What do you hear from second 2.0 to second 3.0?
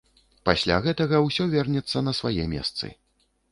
на свае месцы.